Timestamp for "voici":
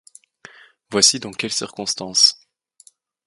0.89-1.19